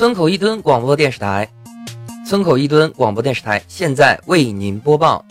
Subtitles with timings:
[0.00, 1.46] 村口一吨广播电视台，
[2.26, 5.22] 村口一吨广播电视台现在为您播报。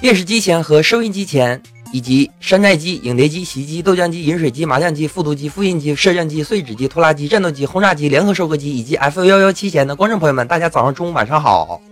[0.00, 1.60] 电视机前和收音机前，
[1.92, 11.82] 以及山寨机、影碟机、洗衣机、豆浆机、饮水机、麻将机、复读机、复印机、摄像机、碎纸机、拖拉机、战斗机、轰炸机、联合收割机以及 F 幺幺七前的观众朋友们，大家早上、中午、晚上好。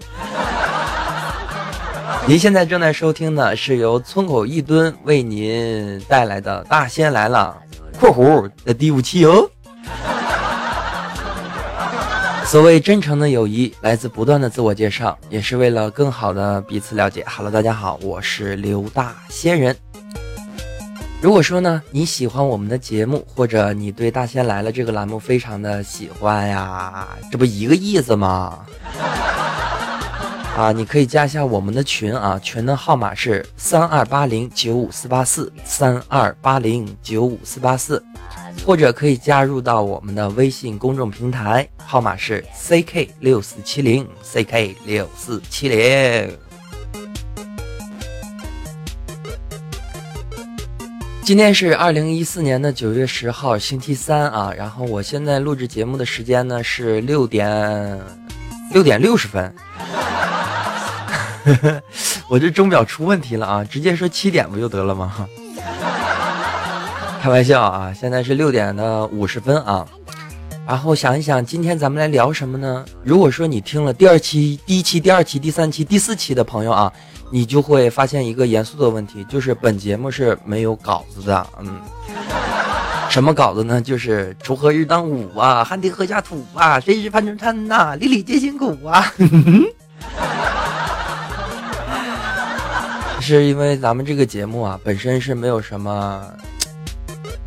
[2.25, 7.57] 您现在正在收听的是由村口一吨为您带来的《大仙来了》
[7.99, 9.51] （括弧的第五期哦）。
[12.55, 17.25] 所谓真诚的友谊，来自不断的自我介绍，也是为了更好的彼此了解。
[17.27, 19.77] Hello，大家好，我是刘大仙人。
[21.21, 28.65] 如果说呢，你喜欢我们的节目，或者你对《大仙来了》这个栏目非常的喜欢呀，这不一个意思吗？
[30.57, 38.01] 啊，你可以加一下我们的群啊，群的号码是三二八零九五四八四三二八零九五四八四，
[38.65, 46.39] 或者可以加入到我们的微信公众平台，号码是 ck 六四七零 ck 六四七零。
[51.25, 58.01] 今天是二零一四年的九月十号，星期三啊，然后我现在录制节目的时间呢是六点
[58.73, 59.53] 六点六十分。
[62.29, 63.65] 我这钟表出问题了啊！
[63.65, 65.29] 直接说七点不就得了吗？
[67.23, 67.93] 开玩笑啊！
[67.93, 69.87] 现在是六点的五十分啊。
[70.67, 72.85] 然后想一想，今天咱们来聊什么呢？
[73.03, 76.91] 如果说你听了第二期、第一期、第二期、第三期、第四期的朋友啊，
[77.31, 81.47] 你就会发现一个严肃的问题，就是本节目是没有稿子的。
[81.61, 81.79] 嗯，
[83.11, 83.79] 什么稿子呢？
[83.79, 89.13] 就是锄禾日当午啊，汗滴禾下土啊，谁知盘中餐呐，粒粒皆辛苦啊。
[93.25, 96.23] 是因为咱们这个节目啊，本身是没有什么，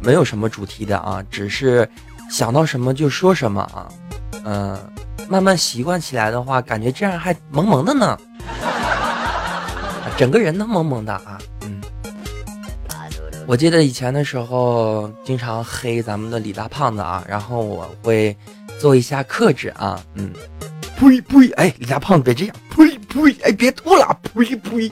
[0.01, 1.87] 没有什么主题的啊，只是
[2.31, 3.87] 想到什么就说什么啊，
[4.43, 4.75] 嗯，
[5.29, 8.17] 慢慢习惯起来的话，感觉这样还萌萌的呢，
[10.17, 11.79] 整个人都萌萌的啊，嗯，
[13.45, 18.35] 我记得以前的时候经常黑咱们的李大胖子啊，然后我会
[18.79, 20.33] 做一下克制啊，嗯，
[20.97, 24.91] 呸呸，哎，李大胖子别这样，呸呸，哎，别吐了，呸呸。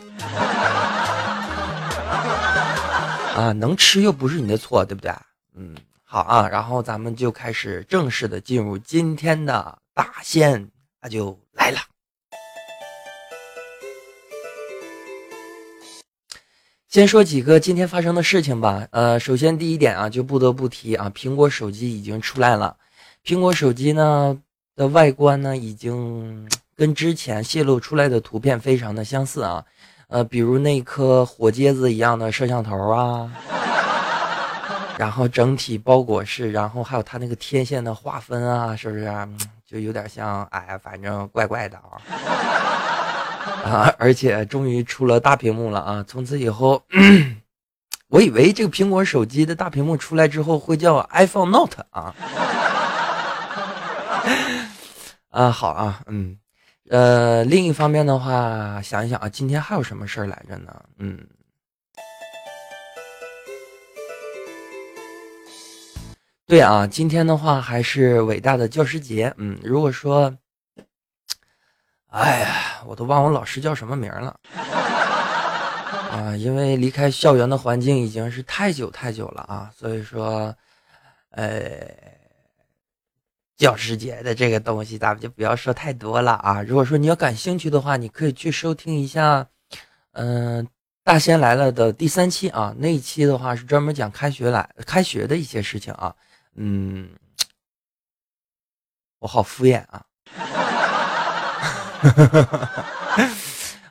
[3.36, 5.14] 啊，能吃又不是你的错，对不对？
[5.56, 10.70] 嗯，好啊，然后咱们就开始正式的进入今天的大仙，
[11.02, 11.80] 那就来了。
[16.88, 18.88] 先说几个今天发生的事情吧。
[18.92, 22.78] 呃，首先第一点啊，就不得不提啊，苹果手机已经出来了。
[23.26, 24.38] 苹果手机呢
[24.76, 29.64] 的外观呢，已经跟之前泄露出来的图片非常的相似啊。
[30.08, 33.32] 呃，比如那颗火疖子一样的摄像头啊，
[34.98, 39.12] 然后整体包裹式，然后还有它那个天线的划分啊，是不是？
[39.66, 41.98] 就有点像，哎，反正怪怪的啊。
[43.66, 46.06] 啊，而且终于出了大屏幕了啊！
[46.08, 46.84] 从此以后，
[48.10, 52.14] 我以为这个苹果手机的大屏幕出来之后会叫 iPhone Note 啊。
[55.36, 56.38] 啊，好啊，嗯。
[56.90, 60.82] 呃，另一方面的话，想一想啊，今天还有什么事儿来着呢？
[60.98, 61.28] 嗯，
[66.48, 69.34] 对啊，今天的话还是伟大的教师节。
[69.38, 70.34] 嗯，如果说，
[72.12, 74.40] 哎呀，我都忘我老师叫什么名了
[76.12, 80.56] 啊，因为离开校园的环境已经是太久太久了啊，所以说，
[81.32, 82.25] 呃。
[83.58, 86.62] 教师节的这个东西，咱们就不要说太多了啊。
[86.62, 89.48] 如果说你要感兴趣的话，你可以去收听一下，
[90.12, 90.68] 嗯，
[91.04, 92.76] 大仙来了的第三期啊。
[92.78, 96.14] 那一期的话是专门讲开学来开学的一些事情啊。
[96.56, 97.10] 嗯，
[99.20, 100.04] 我好敷衍啊。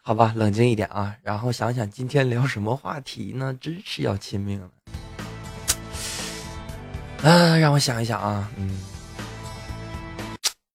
[0.03, 1.17] 好吧，冷静一点啊。
[1.23, 3.57] 然后想想今天聊什么话题呢？
[3.59, 4.71] 真是要亲命了。
[7.23, 8.51] 啊，让我想一想啊。
[8.59, 8.79] 嗯。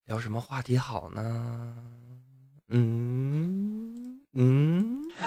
[0.09, 1.75] 聊什么话题好呢？
[2.69, 5.03] 嗯嗯，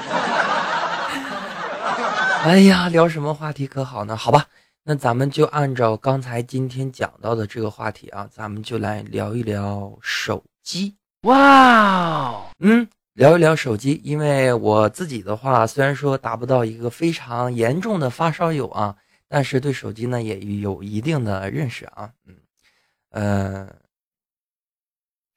[2.43, 4.17] 哎呀，聊什么话题可好呢？
[4.17, 4.45] 好吧，
[4.83, 10.97] 那咱们就按照刚才今天讲到的这个话题啊，咱们就来聊一聊手机。
[11.23, 18.97] 哇哦，嗯，聊一聊手机，因为我自己的话，虽然说达不到一个非常严重的发烧友啊，
[19.29, 22.11] 但是对手机呢也有一定的认识啊。
[22.27, 22.35] 嗯，
[23.11, 23.82] 呃。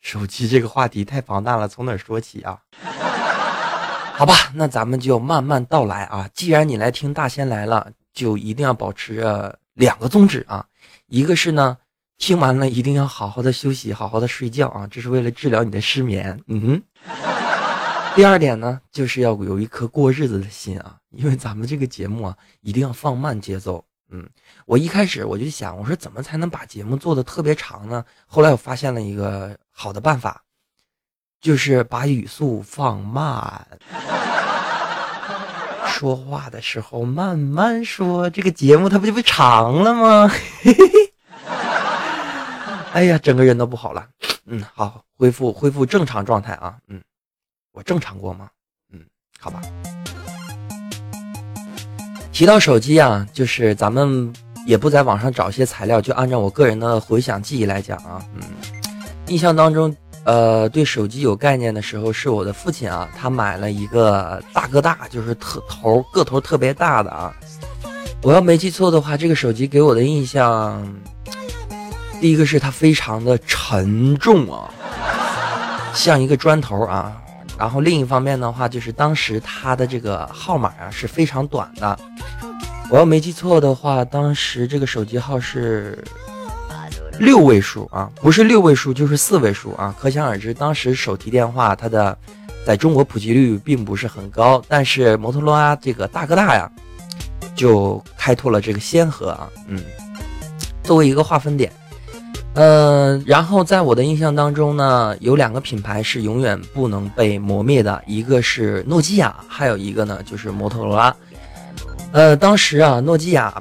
[0.05, 2.59] 手机这个话题太庞大了，从哪说起啊？
[4.13, 6.29] 好吧，那咱们就慢慢道来啊。
[6.31, 10.63] 既然你来听大仙来了，就一定要保持着两个宗旨啊。
[11.07, 11.75] 一个是呢，
[12.19, 16.39] 听完了一定要好好的休息，好好的睡觉啊，这是为了治疗你的失眠。
[16.45, 16.79] 嗯。
[18.15, 23.83] 第二点呢，就是要有一颗过日子的心啊，因为咱们这个节目啊，一定要放慢节奏。
[24.09, 24.29] 嗯，
[24.65, 28.05] 我一开始我就想，我说怎么才能把节目做的特别长呢？
[28.25, 30.43] 后来我发现了一个好的办法，
[31.41, 33.67] 就是把语速放慢，
[35.87, 40.31] 说话的时候慢慢说，这个节目它不就被长了吗？
[42.93, 44.07] 哎呀，整个人都不好了。
[44.45, 46.77] 嗯，好，恢复恢复正常状态啊。
[46.87, 47.01] 嗯。
[47.73, 48.49] 我正常过吗？
[48.93, 49.05] 嗯，
[49.37, 49.61] 好吧。
[52.35, 54.31] 提到手机啊，就是咱们
[54.67, 58.41] 也不在网上找一些材料，就按照我个人的回想记忆来讲啊，嗯，
[59.27, 59.95] 印象当中，
[60.25, 67.33] 呃，对手机有概念的时候，是我的父亲啊，他买了一个大哥大，就是特头个头特别大的啊。
[68.21, 70.85] 我要没记错的话，这个手机给我的印象，
[72.19, 74.69] 第一个是它非常的沉重啊，
[75.93, 77.15] 像一个砖头啊。
[77.57, 81.97] 然后另一方面的话，就是当时它的这个号码啊是非常短的。
[82.89, 86.03] 我要没记错的话，当时这个手机号是
[87.17, 89.95] 六位数啊，不是六位数就是四位数啊。
[89.99, 92.17] 可想而知，当时手提电话它的
[92.65, 94.61] 在中国普及率并不是很高。
[94.67, 96.69] 但是摩托罗拉这个大哥大呀，
[97.55, 99.49] 就开拓了这个先河啊。
[99.67, 99.81] 嗯，
[100.83, 101.71] 作为一个划分点。
[102.55, 111.13] 嗯，然后在我的印象当中呢，有两个品牌是永远不能被磨灭的，一个是诺基亚，还有一个呢就是摩托罗拉。
[112.13, 113.53] 呃，当时啊，诺基亚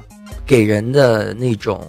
[0.45, 1.85] 给人的那种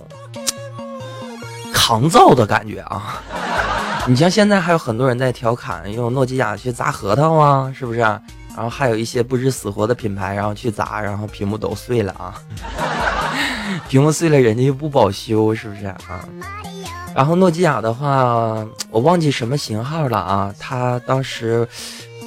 [1.73, 3.23] 抗造的感觉啊，
[4.09, 8.01] 你像现在还有很多人在调侃用诺基亚去砸核桃啊，是不是？
[8.01, 12.35] 然后还有一些不知死活的品牌，然后去砸，然后屏幕都碎了啊，
[13.89, 16.27] 屏幕碎了人家又不保修，是不是啊？
[17.15, 20.55] 然后诺基亚的话，我忘记什么型号了啊。
[20.59, 21.67] 它当时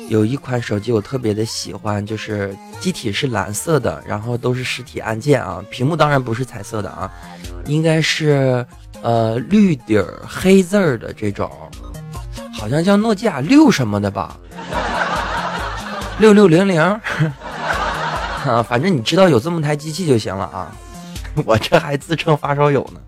[0.07, 7.11] 有一款手机我特别的喜欢，就是机体是蓝色的，然后都是实体按键啊，屏幕当然不是彩色的啊，
[7.65, 8.65] 应该是
[9.03, 11.51] 呃绿底儿黑字儿的这种，
[12.51, 14.35] 好像叫诺基亚六什么的吧，
[16.17, 16.81] 六六零零
[18.43, 20.75] 啊，反正你知道有这么台机器就行了啊。
[21.45, 22.99] 我这还自称发烧友呢。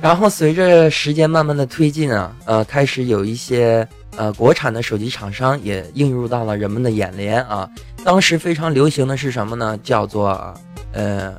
[0.00, 7.68] 然后随着时间慢慢的推进啊，呃，开始有一些呃国产的手机厂商也映入到了人们的眼帘啊。
[8.02, 9.78] 当时非常流行的是什么呢？
[9.82, 10.54] 叫做
[10.94, 11.34] 呃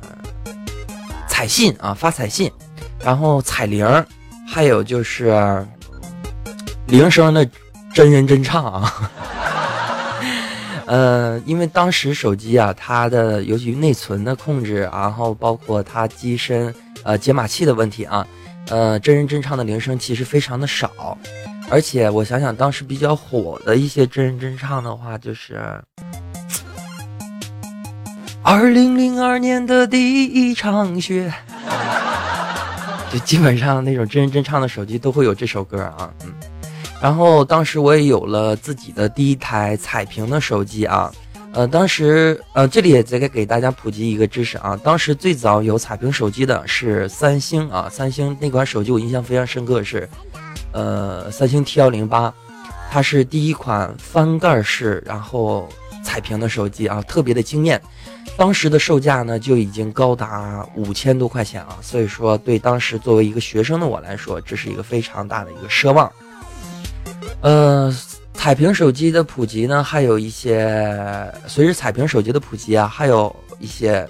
[1.26, 2.52] 彩信啊，发彩信，
[3.00, 3.84] 然后彩铃，
[4.46, 5.66] 还有就是
[6.86, 7.44] 铃声的
[7.92, 9.10] 真人真唱啊。
[10.92, 18.26] 呃，因为当时手机啊，它的尤其内存的控制，然后包括它机身呃解码器的问题啊。
[18.68, 21.16] 呃，真人真唱的铃声其实非常的少，
[21.70, 25.58] 而且我想想，当时比较火的一些真人真唱的话，就是
[28.42, 31.32] 二零零二年的第一场雪，
[33.10, 36.34] 就基本上那种真人真唱的手机都会有这首歌啊，嗯，
[37.02, 41.12] 然后当时我也有了自己的第一台彩屏的手机啊。
[41.52, 44.78] 呃，当时呃，这里也再给给大家普及一个知识啊。
[44.82, 50.08] 当时最早有彩屏手机的是三星啊，三星那款手机我印象非常深刻，是
[50.72, 52.32] 呃三星 T 幺零八，
[52.90, 55.68] 它是第一款翻盖式然后
[56.02, 57.78] 彩屏的手机啊，特别的惊艳。
[58.34, 66.10] 当时的售价呢就已经高达五千多块钱啊，所以说对当时作为一个学生的我来说，这是一个非常大的一个奢望。
[67.40, 67.94] 呃。
[68.34, 74.04] 彩屏手机的普及呢，还有一些随着彩屏手机的普及啊，还有一些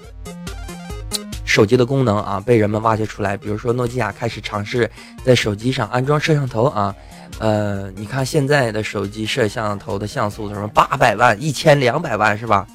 [1.45, 3.37] 手机的功能啊，被人们挖掘出来。
[3.37, 4.89] 比如说，诺基亚开始尝试
[5.23, 6.95] 在手机上安装摄像头啊。
[7.37, 12.65] 呃，你看现在的手机摄像头的像素什么八百万、一千两百万是吧？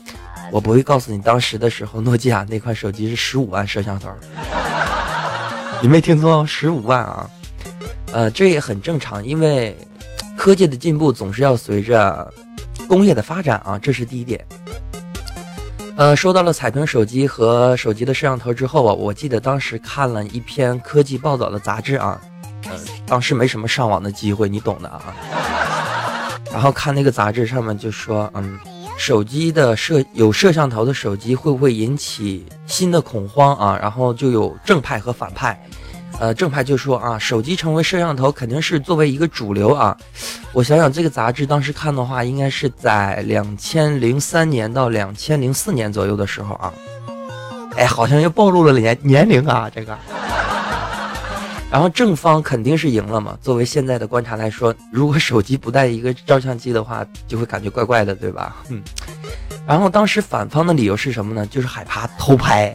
[0.52, 4.10] 我不会告诉你，当时的时候，诺基亚那款手机是十五万摄像头。
[5.82, 7.28] 你没听错，十五万啊。
[8.12, 9.76] 呃，这也很正常，因为。
[10.38, 12.32] 科技的进步总是要随着
[12.86, 14.42] 工业的发展啊，这是第一点。
[15.96, 22.20] 呃，说到了彩屏手机和手机的摄像头之后啊，我记得当时看了一篇科技报道的杂志啊，
[22.70, 25.12] 呃，当时没什么上网的机会，你懂的啊。
[26.52, 28.56] 然后看那个杂志上面就说，嗯，
[28.96, 33.76] 手机的摄有摄像头的手机会不会引起新的恐慌啊？
[33.82, 35.60] 然后就有正派和反派。
[36.20, 39.96] 呃，正派就说啊，手机成为摄像头肯定是作为一个主流啊。
[40.52, 46.72] 我想想，这个杂志当时看的话，应该是在两千零三年到两千零四年左右的时候啊。
[47.76, 49.96] 哎，好像又暴露了年年龄啊，这个。
[51.70, 53.38] 然后正方肯定是赢了嘛。
[53.42, 58.56] 作为现在的观察来说，如果手机不带一个照相机的话，就会感觉怪怪的，对吧？
[58.70, 58.82] 嗯。
[59.66, 61.46] 然后当时反方的理由是什么呢？
[61.46, 62.74] 就是害怕偷拍。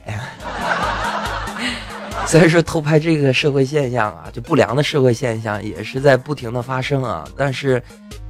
[2.25, 7.81] 虽然说偷拍这个社会现象啊，就不良的社会现象也是在不停的发生啊，但是，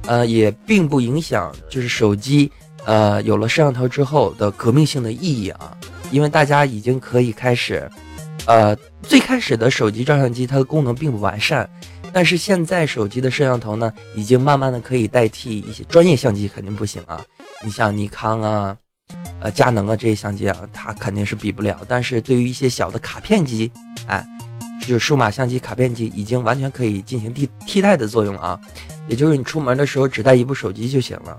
[0.06, 2.50] 呃，也并不影响就是手机
[2.84, 5.74] 呃有了摄像头之后的革命性的意义啊，
[6.10, 7.90] 因为大家已经可以开始，
[8.46, 11.68] 呃，最开始的手机照相机它的功能并不完善，
[12.12, 17.24] 但是现在手机的摄像头呢，已经慢慢的可以代替一些专业相机，肯定不行啊，
[17.64, 18.76] 你像尼康啊。
[19.40, 21.78] 呃，佳能啊，这些相机啊，它肯定是比不了。
[21.86, 23.70] 但是对于一些小的卡片机，
[24.06, 24.26] 哎，
[24.80, 28.58] 就是数码相机卡片机，已经完全可以进行替替代的作用啊。
[29.06, 31.38] 也就是你出门的时候只带一部手机就行了。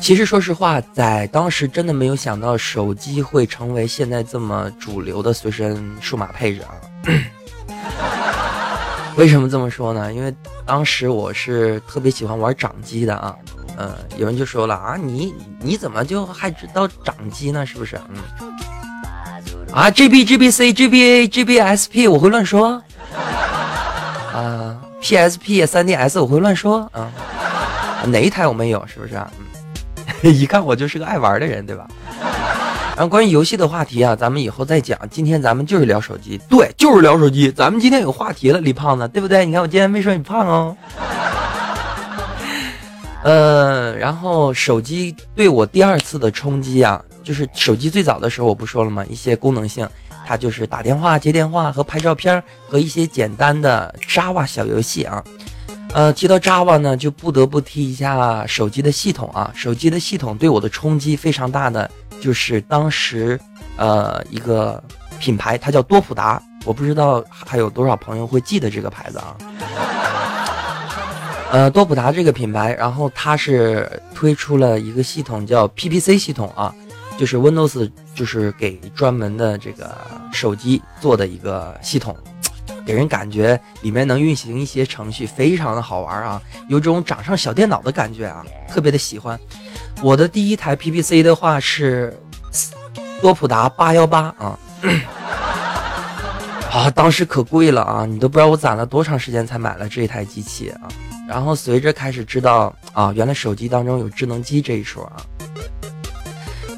[0.00, 6.74] 其实说实话，在当时真的没有想到手机会成为现在这么主流的随身数码配置啊。
[9.20, 10.10] 为什么这么说呢？
[10.10, 10.34] 因为
[10.64, 13.36] 当时我是特别喜欢玩掌机的啊。
[13.76, 17.66] 嗯，有人就说了啊，你你怎么就还知道掌机呢？
[17.66, 18.00] 是不是？
[18.08, 18.16] 嗯，
[19.74, 22.82] 啊，G B G B C G B A G B S P 我会乱说，
[24.32, 27.12] 啊，P S P 三 D S 我会乱说啊，
[28.06, 28.82] 哪一台我没有？
[28.86, 29.20] 是不是？
[30.22, 31.86] 嗯， 一看我就是个爱玩的人，对吧？
[33.00, 34.98] 然后关于游戏的话题啊，咱们以后再讲。
[35.10, 37.50] 今天咱们就是聊手机，对，就是聊手机。
[37.50, 39.46] 咱们今天有话题了，李胖子，对不对？
[39.46, 40.76] 你看我今天没说你胖哦。
[43.24, 49.02] 呃，然后手机对我第二次的冲击啊，就是手机最早的时候我不说了吗？
[49.08, 49.88] 一些功能性，
[50.26, 55.24] 它就是打电话、接电话和拍照片和一些简单的 Java 小游戏啊。
[55.94, 59.50] 呃，提到 Java 呢，就不得不提一下手机的系统啊。
[59.54, 61.90] 手机的系统对我的冲击非常大的，
[62.20, 63.38] 就是当时
[63.76, 64.82] 呃一个
[65.18, 69.36] 品牌，它叫多普达，我不知道还有多少朋友会记得这个牌子啊。
[71.52, 76.72] 呃，多普达这个品牌，然后它是推出了一个系统叫 PPC 系统啊，
[77.18, 79.96] 就是 Windows 就是给专门的这个
[80.32, 82.16] 手机做的一个系统，
[82.86, 89.36] 给人感觉里面能运行一些程序，非常的好玩啊，有种掌上小电脑的感觉啊，特别的喜欢。
[90.02, 92.18] 我的第一台 PPC 的话是
[93.20, 94.58] 多普达八幺八啊，
[96.72, 100.88] 啊，当时可贵了啊，你都不知道我攒了多长时间才买了这一台机器啊。
[101.28, 105.20] 然后随着开始知道啊，原来手机当中有智能机这一说啊。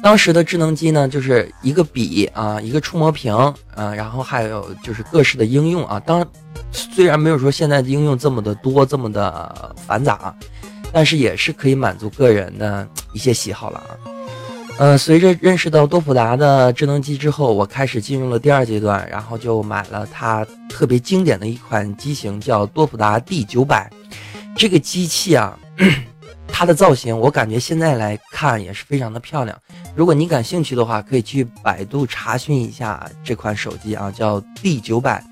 [0.03, 3.33] 当时的智能机呢，就是一个笔啊，一个触摸屏
[3.73, 5.97] 啊，然后还有就是各式的应用啊。
[6.01, 6.27] 当
[6.73, 10.35] 虽然没有说现在的应用这么的多，这么的繁杂，
[10.93, 13.91] 但是也是可以满足个人的一些喜好了啊。
[14.77, 23.91] 呃，随着认识到多普达的智能机之后，我开始进入了第二阶段，然后就买了它特别经典的一款机型，叫多普达 D 九百。
[24.55, 25.57] 这个机器啊，
[26.47, 29.55] 它的造型我感觉现在来看也是非常的漂亮。
[29.95, 35.23] 如果你感兴趣的话，可以去百度查询一下这款手机啊，叫 D 九百。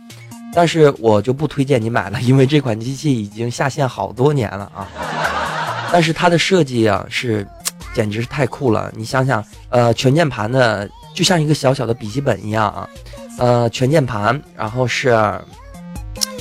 [0.53, 4.87] 但是我就不推荐你买了，因为这款机器已经下线好多年了啊。
[5.91, 7.45] 但是它的设计啊，是
[7.93, 8.91] 简直是太酷了。
[8.95, 12.89] 你想想，呃，全键盘的就像一个小小的笔记本一样啊，
[13.37, 15.15] 呃，全键盘，然后是。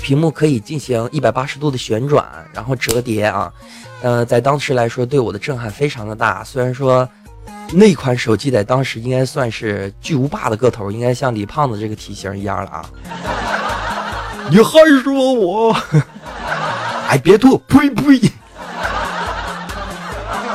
[0.02, 3.52] 屏幕可以进行一百八十度的旋转，然后折叠啊，
[4.00, 6.42] 呃，在当时来说对我的震撼非常的大。
[6.42, 7.06] 虽然说
[7.70, 12.90] 那款手机在当时应该算是巨无霸的个头，应该像李胖子这个体型一样了啊。
[14.50, 15.76] 你还说我？
[17.06, 18.32] 哎，别吐，呸呸！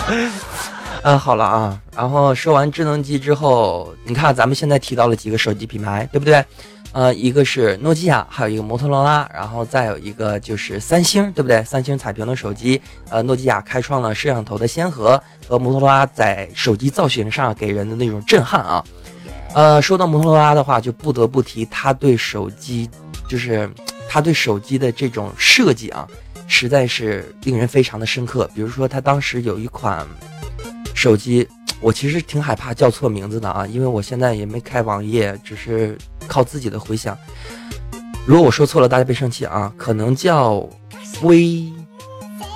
[1.03, 6.43] 嗯，好了啊，然后说完智能机之后，你看咱们现在提到了几个手机品牌，对不对？
[6.91, 11.61] 呃，一个是诺基亚，还有一个摩托罗拉，然后再有一个就是三星，对不对？
[11.63, 18.83] 三星彩屏的手机，呃，诺基亚开创了摄像头的先河，和摩托罗拉在手机造型上给人的那种震撼啊。
[19.53, 22.89] 呃，说到摩托罗拉的话，就不得不提它对手机，
[23.27, 23.69] 就是
[24.07, 26.07] 它对手机的这种设计啊，
[26.47, 28.49] 实在是令人非常的深刻。
[28.53, 30.05] 比如说，他当时有一款
[30.93, 31.47] 手机。
[31.81, 37.15] 我其实挺害怕叫错名字的啊，因为我现在也没开网页，只是靠自己的回想。
[38.25, 39.71] 如果我说错了，大家别生气啊。
[39.77, 40.67] 可能叫
[41.21, 41.71] V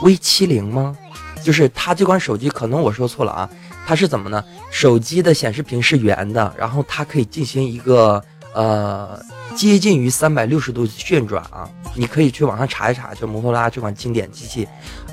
[0.02, 0.98] V 七零吗？
[1.44, 3.48] 就是它这款手机，可能我说错了啊。
[3.86, 4.44] 它是怎么呢？
[4.72, 9.20] 手机的显示屏是圆的，然后它可以进行一个呃
[9.56, 11.70] 接近于三百六十度旋转啊。
[11.96, 14.68] 你可以去网上查一查，就摩托拉这款经典机器。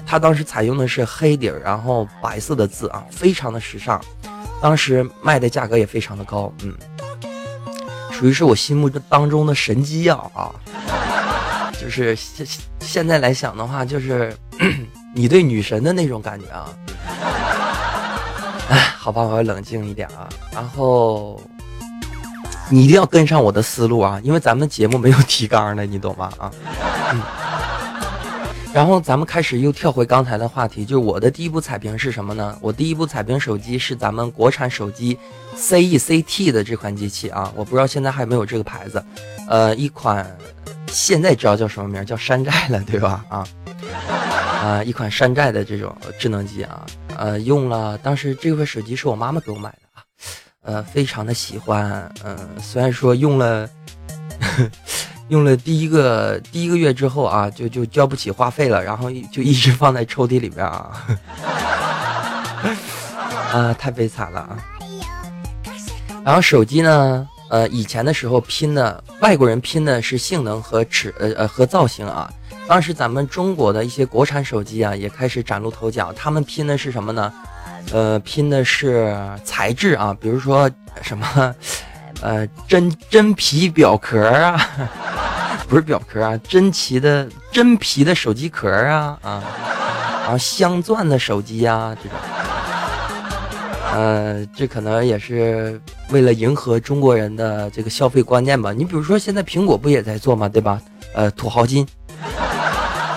[0.07, 4.00] 它当时采用的是黑底儿，然后白色的字啊，非常的时尚。
[4.62, 6.75] 当时卖的价格也非常的高，嗯。
[8.12, 10.55] 属于是我心目当中的神机啊啊！
[11.78, 12.47] 就是现
[12.81, 14.35] 现在来想的话，就是
[15.14, 16.69] 你对女神的那种感觉啊。
[18.71, 20.28] 哎，好吧，我要冷静一点啊。
[20.50, 21.38] 然后
[22.68, 26.30] 你一定要跟上我的思路啊，因为咱们节目没有提纲的， 你懂吗？
[26.38, 26.50] 啊。
[27.12, 27.23] 嗯
[28.75, 32.54] 然后咱们开始又跳回刚才的话题，就是我的第一部彩屏是什么呢？
[32.61, 35.16] 我第一部彩屏手机是咱们国产手机
[35.56, 39.02] CECT 的这款机器啊，我不知道现在还有没有这个牌子，
[39.49, 40.30] 呃，一款
[40.88, 43.25] 现在知道叫什么名，叫山寨了，对吧？
[43.30, 43.46] 啊，
[44.62, 46.85] 啊，一款山寨的这种智能机啊，
[47.16, 49.78] 呃，用了当时这个手机是我妈妈给我买的，
[50.66, 53.66] 呃，非常的喜欢，嗯，虽然说用了。
[55.28, 60.92] 用了第一个第一个月之后啊，就就交不起话费了，然后就一直放在抽屉里边啊，
[63.52, 64.56] 啊，太悲惨了啊！
[66.25, 72.32] 然后手机呢，呃，以前的时候拼的外国人拼的是性能和尺呃呃和造型啊，
[72.68, 77.32] 当时咱们中国的一些国产手机啊也开始崭露头角，他们拼的是什么呢？
[77.93, 80.71] 呃，拼的是材质啊，比如说
[81.02, 81.55] 什么。
[82.23, 84.59] 呃，真真皮表壳啊，
[85.69, 89.43] 不是表壳啊，真皮的真皮的手机壳啊啊，
[90.23, 92.19] 然后镶钻的手机啊这种，
[93.93, 95.78] 呃，这可能也是
[96.09, 98.73] 为了迎合中国人的这个消费观念吧。
[98.73, 100.49] 你比如说，现在苹果不也在做吗？
[100.49, 100.81] 对吧？
[101.14, 101.87] 呃，土豪金，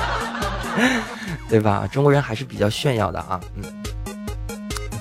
[1.47, 1.87] 对吧？
[1.89, 3.63] 中国人还是比较炫耀的啊，嗯，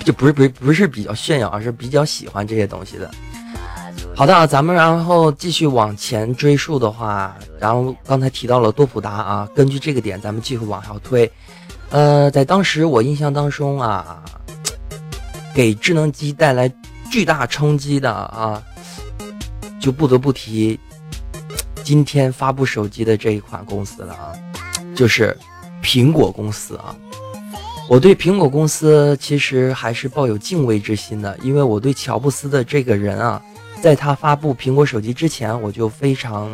[0.08, 3.10] 就不是不是不是比较炫耀，而是比较喜欢这些东西的。
[4.16, 11.30] 好的啊，咱们然后继续往前追溯的话，然后刚才提到了多普达啊，根据这个点，咱们继续往下推。
[11.90, 14.24] 呃，在当时我印象当中啊，
[15.54, 16.72] 给智能机带来
[17.10, 18.62] 巨大冲击的啊，
[19.78, 20.80] 就不得不提
[21.84, 24.32] 今天发布手机的这一款公司了啊，
[24.96, 25.36] 就是
[25.82, 26.96] 苹果公司啊。
[27.88, 33.42] 我对苹果公司其实还是抱有敬畏之心的，因为我对乔布斯的这个人啊。
[33.80, 36.50] 在他发布苹果手机之前，我就非常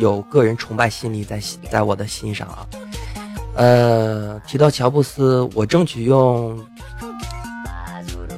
[0.00, 2.66] 有个人崇拜心理在在我的心上啊。
[3.54, 6.60] 呃，提到乔布斯，我争取用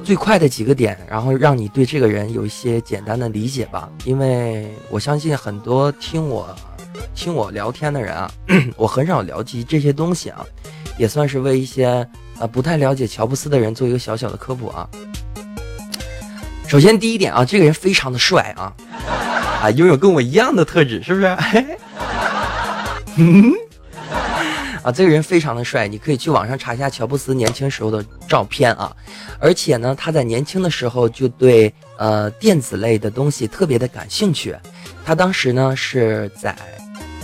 [0.03, 3.89] 最快的几个点，然后让你对这个人有一些简单的理解吧。
[4.05, 6.55] 因为我相信很多听我
[7.15, 8.31] 听我聊天的人啊，
[8.77, 10.45] 我很少聊及这些东西啊，
[10.99, 12.07] 也算是为一些
[12.39, 14.87] 呃不太了解乔布斯的人做一个小小的科普啊。
[16.67, 18.73] 首先，第一点啊，这个人非常的帅啊，
[19.63, 21.37] 啊，拥有跟我一样的特质，是不是？
[23.15, 23.51] 嗯，
[24.83, 28.95] 啊，这个人非常的帅，你可以去网上查一下乔布斯年轻时候的照片啊。
[29.39, 34.55] 而且呢，他在年轻的时候就对呃电子类的东西特别的感兴趣。
[35.05, 36.53] 他当时呢是在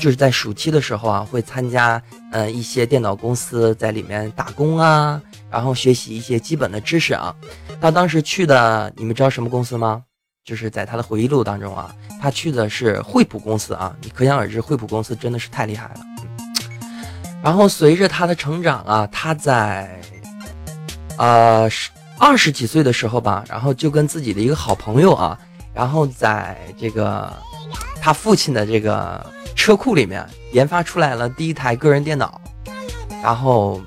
[0.03, 2.01] 就是在暑期的时候啊，会参加
[2.33, 5.21] 呃一些电脑公司在里面打工啊。
[5.49, 7.33] 然后学习一些基本的知识啊，
[7.79, 10.03] 他当时去的，你们知道什么公司吗？
[10.43, 16.01] 就是在他的回忆录当中啊，他去的是惠普公司啊，你可想而知，惠普公司真的是太厉害了。
[17.41, 20.01] 然后随着他的成长啊，他在
[21.17, 21.69] 呃
[22.19, 25.39] 二十几岁的时候吧，然后就跟自己的一个好朋友啊，
[25.73, 27.31] 然后在这个
[28.01, 32.39] 他父亲的这个车库里面研发出来了第一台个人电脑，
[33.21, 33.81] 然后。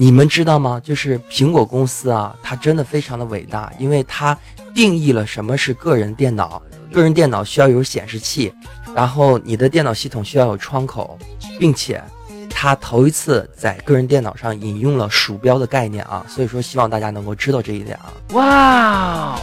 [0.00, 0.80] 你们知道吗？
[0.84, 4.38] 就是苹果公司啊，它真的非常的伟大，因为它
[4.72, 6.62] 定义了什么是个人电脑。
[6.92, 8.54] 个人电脑需要有显示器，
[8.94, 11.18] 然后你的电脑系统需要有窗口，
[11.58, 12.00] 并且
[12.48, 16.24] 它头一次在个人电脑上引用了鼠标的概念啊。
[16.28, 18.12] 所以说，希望大家能够知道这一点啊。
[18.34, 19.36] 哇！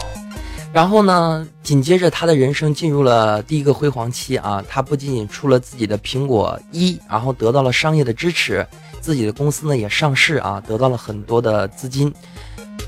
[0.75, 4.61] 然后呢，紧接着他的人生进入了第一个辉煌期啊。
[4.67, 8.67] 他不仅仅出了自己的苹果一，然后得到了商业的支持。
[8.99, 12.13] 自己的公司呢也上市啊，得到了很多的资金，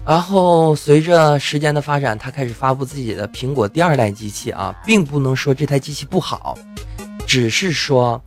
[0.05, 6.57] 然后随着时间的发展，他开始发布自己的苹果第二代机器啊，并不能说这台机器不好，
[7.25, 8.21] 只是说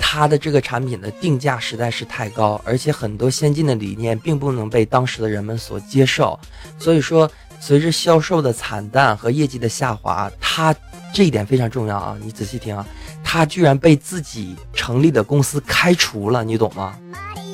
[0.00, 6.38] 它的这个产品的定价实在是太高，而且很多先进的理念并不能被当时的人们所接受，
[6.78, 7.30] 所以说
[7.60, 10.74] 随着销售的惨淡和业绩的下滑，他
[11.12, 12.86] 这一点非常重要啊，你仔细听啊，
[13.24, 16.96] 他居然被自己成立的公司开除了，你懂吗？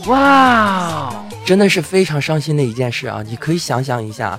[0.07, 1.15] 哇，
[1.47, 3.23] 真的是非常伤心的一件事啊！
[3.25, 4.39] 你可以想想一下，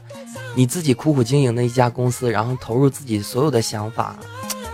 [0.56, 4.16] 你自己苦苦经营的一家公司，然后投入自己所有的想法，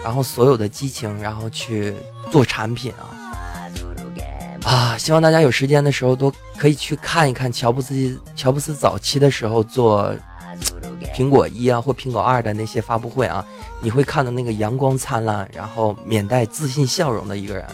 [0.04, 1.93] 然后所有的激情，然后去
[2.32, 3.06] 做产品啊！
[4.63, 10.12] 啊，希望大家有时间的时候都可以去看一看乔布斯乔布斯早期的时候做
[11.15, 13.45] 苹果一啊或苹果二的那些发布会啊，
[13.82, 17.65] 你会看到那个阳光灿烂，然后面带自信笑容的一个人。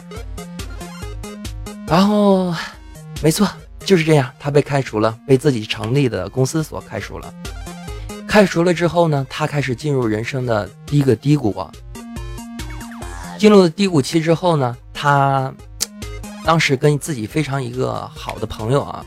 [1.88, 2.54] 然后，
[3.22, 3.48] 没错，
[3.80, 7.34] 就是这样，他被开除了，被自己成立的公司所开除了。
[8.28, 11.56] 开除了之后呢，他开始进入人生的第一个低谷。
[13.38, 15.54] 进入了低谷期之后呢，他
[16.44, 19.06] 当时跟自己非常一个好的朋友啊，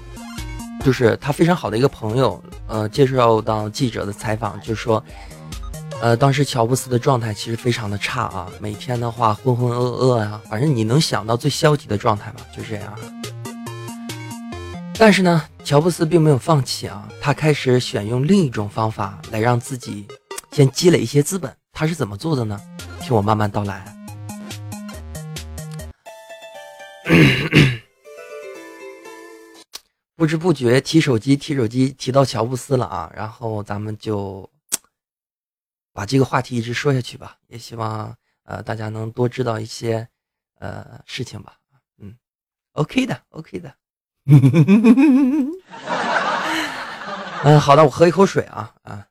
[0.84, 5.02] 就是他非常好的一个朋友，呃，接受到记者的采访，就说，
[6.00, 12.94] 呃，当时乔布斯的状态其实非常的差啊，每天的话浑浑噩噩啊，反正你能想到最消极的状态吧，就这样。
[15.00, 20.06] 但是呢，乔布斯并没有放弃啊，他开始选用另一种方法来让自己
[20.52, 21.54] 先积累一些资本。
[21.72, 22.60] 他是怎么做的呢？
[23.00, 23.84] 听我慢慢道来。
[30.18, 34.50] 不知不觉提手机提手机提到乔布斯了啊，然后咱们就
[35.92, 40.08] 把这个话题一直说下去吧，也希望呃大家能多知道一些
[40.58, 41.56] 呃事情吧，
[41.98, 42.16] 嗯
[42.72, 43.72] ，OK 的，OK 的，
[47.44, 49.06] 嗯，好的，我喝一口水啊啊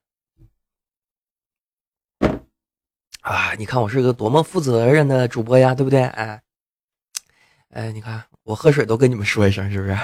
[3.21, 3.53] 啊！
[3.57, 6.03] 你看我是个多么负责任的主播呀，对不对？
[6.03, 6.43] 哎。
[7.69, 9.97] 哎，你看我喝水都跟你们说一声，是不是？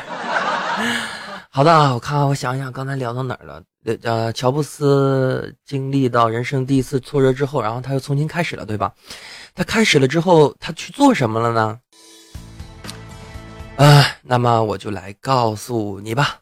[1.55, 3.61] 好的，我看我想想，刚才聊到哪儿了？
[4.01, 8.91] 呃，乔布斯经历到人生第一次挫折之后，然后他又重新开始了，对吧？
[9.53, 11.79] 他开始了之后，他去做什么了呢？
[13.75, 16.39] 啊，那么我就来告诉你吧。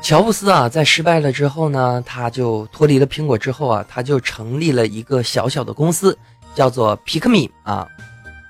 [0.00, 6.18] 乔布斯啊，在失败了之后呢，他就脱离了苹果之后啊，他就成立了一个小小的公司，
[6.54, 7.86] 叫做皮克米啊。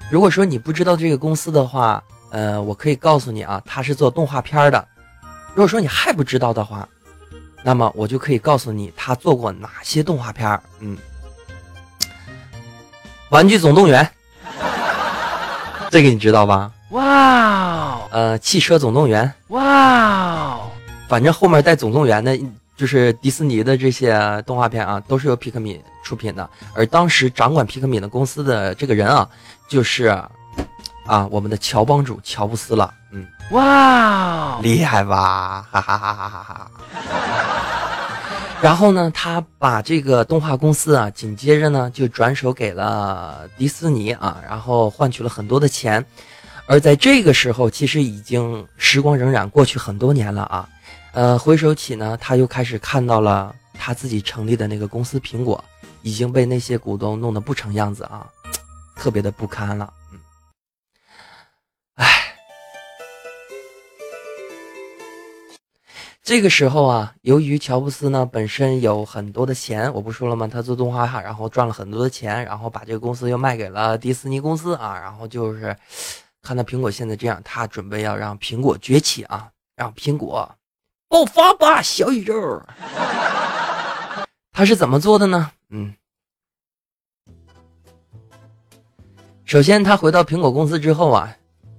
[0.09, 2.01] 如果说你不知道这个公司的话，
[2.37, 4.87] 呃，我可以告诉你啊，他是做动画片的。
[5.55, 6.87] 如果说你还不知道的话，
[7.65, 10.99] 那么我就可以告诉你他做过哪些动画片嗯，
[13.31, 14.05] 《玩具总动员》，
[15.89, 16.71] 这个你知道吧？
[16.91, 17.99] 哇！
[18.11, 19.27] 呃，《汽车总动员》。
[19.55, 20.61] 哇！
[21.09, 22.39] 反正后面带“总动员”的。
[22.77, 26.47] 就是迪士尼的这些动画片啊，都是由皮克米出品的。
[26.75, 29.27] 而当时掌管皮克米的公司的这个人啊，
[29.67, 30.09] 就是
[31.07, 32.93] 啊我们的乔帮主乔布斯了。
[33.13, 35.67] 嗯，哇，厉害吧？
[35.71, 36.71] 哈哈哈哈哈哈。
[38.63, 46.05] 然后呢，他把这个动画公司啊，紧接着呢就转手给了迪士尼啊，然后换取了很多的钱。
[46.67, 50.69] 而在这个时候，其实已经时光荏苒过去很多年了啊。
[51.13, 55.63] 呃，回首起呢，他又开始看到了他自己成立的那个公司苹果
[56.03, 58.27] 已经被那些股东弄得不成样子啊，
[58.97, 59.89] 特别的不堪了。
[66.27, 70.49] 这个时候啊，由于乔布斯呢本身有很多的钱，我不说了吗？
[70.49, 75.77] 他做动画，然后赚了很多的钱，然后把这个公司又卖给了迪士尼公司啊，然后就是
[76.43, 80.53] 看到苹果现在这样，他准备要让苹果崛起啊，让苹果。
[81.09, 82.61] 爆发吧，小宇宙！
[84.51, 85.53] 他是怎么做的呢？
[85.71, 85.95] 嗯，
[89.45, 91.37] 首先他回到苹果公司之后啊，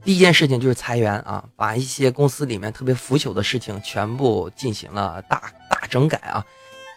[0.08, 6.46] 第一件事情就是裁员啊，把一些公司里面特别腐朽的事情全部进行了大大整改啊，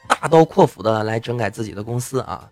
[0.06, 2.48] 大刀阔斧的来整改自己的公司啊。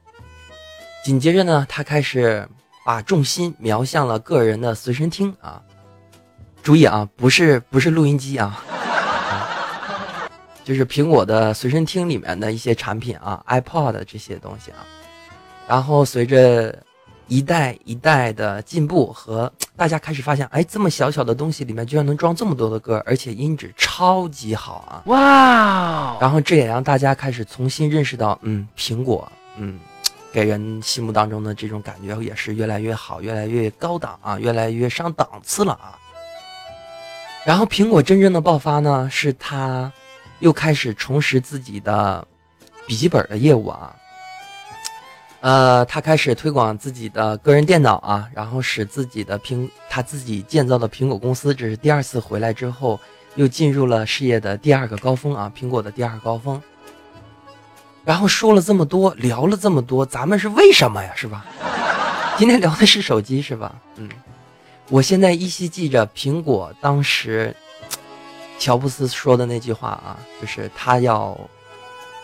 [1.05, 2.45] 紧接着呢，他开始
[2.85, 5.63] 把重心瞄向了个人的随身听啊，
[6.61, 8.61] 注意啊，不是不是录音机啊。
[10.65, 14.83] 就是苹果的随身听里面的一些产品啊，iPod 这些东西啊，
[15.69, 16.77] 然后随着
[17.29, 25.03] 一代一代的进步和大家开始发现，哎，这么小小的东西里面居然能装这么多的歌，而且音质超级好啊！
[25.07, 26.19] 哇！
[26.21, 29.79] 然后这也让大家开始重新认识到，嗯，苹果，嗯，
[30.33, 35.99] 给人心目当中的这种感觉也是越来越好，越来越高档啊，越来越上档次了啊。
[37.45, 39.93] 然后苹果真正的爆发呢，是它。
[40.41, 42.25] 又开始重拾自己的
[42.87, 43.93] 笔记本的业务啊，
[45.41, 52.99] 呃，他开始推广自己的个人电脑啊，然后使自己的苹他自己建造的苹果公司，这是第二次回来之后，
[53.37, 56.61] 又进入了事业的第二个高峰啊，苹果的第二高峰。
[58.05, 61.13] 然后说了这么多，聊了这么多，咱们是为什么呀？
[61.15, 61.45] 是吧？
[62.37, 63.75] 今天聊的是手机是吧？
[63.97, 64.09] 嗯，
[64.89, 67.55] 我现在依稀记着苹果当时。
[68.61, 71.39] 乔布斯说的那句话啊，就是他要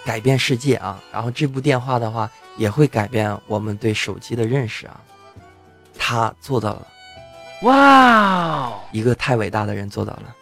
[0.05, 5.01] 改变世界啊，然后这部电话的话也会改变我们对手机的认识啊，
[5.99, 6.87] 他做到了，
[7.63, 10.35] 哇，一个太伟大的人做到了。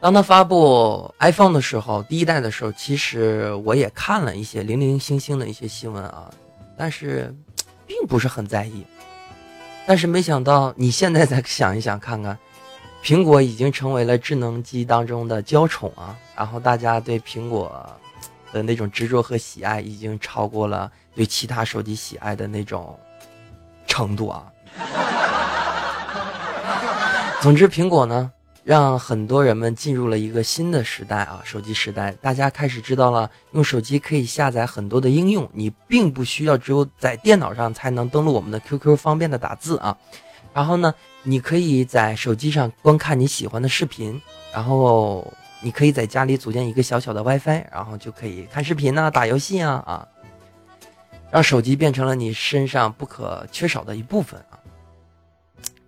[0.00, 6.28] 当他发布 iPhone 的时候，第一代的时候，其实我也看了一些零零星星的一些新闻啊，
[6.76, 7.32] 但是
[7.86, 8.84] 并不是很在意。
[9.86, 12.36] 但是没想到你现在再想一想看看，
[13.04, 17.84] 苹果已经成为了智能机当中的娇宠啊，然后大家对苹果
[18.52, 22.98] 的那种执着和喜爱，已经超过了对其他手机喜爱的那种
[23.86, 24.44] 程度啊。
[27.40, 28.30] 总之，苹果呢。
[28.64, 39.98] 让很多人们进入了一个新的时代啊，手机时代，大家开始知道了用手机可以下载很多的应用，你并不需要只有在电脑上才能登录我们的 QQ 方便的打字啊。
[40.54, 44.22] 然后呢，你可以在手机上观看你喜欢的视频，
[44.54, 45.26] 然后
[45.62, 50.08] 你可以在家里组建一个小小的 WiFi，然后就可以看视频呐、打游戏啊啊，
[51.30, 54.58] 让手机变成了你身上不可缺少的一部分啊。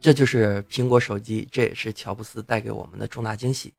[0.01, 3.75] 这就是苹果手机，这也是乔布斯带给我们的重大惊喜。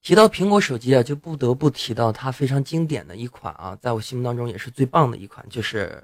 [0.00, 6.02] 提到苹果手机啊，就不得不提到它非常经典的一款啊，在我心目当中也是最棒的一款，就是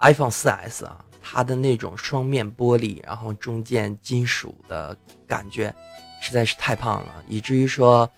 [0.00, 1.04] iPhone 4S 啊。
[1.24, 5.72] 它的那种双面玻璃，然后中间金属的感觉，
[6.22, 8.08] 实在是太胖了，以至于说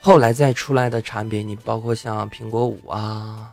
[0.00, 3.52] 后来再出来的产品，你包括像苹果五啊，